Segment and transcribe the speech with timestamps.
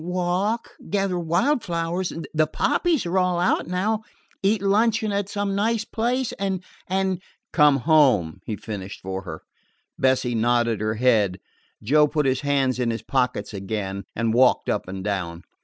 [0.03, 4.01] "Walk, gather wild flowers, the poppies are all out now,
[4.41, 7.21] eat luncheon at some nice place, and and"
[7.53, 9.43] "Come home," he finished for her.
[9.99, 11.39] Bessie nodded her head.
[11.83, 15.43] Joe put his hands in his pockets again, and walked up and down.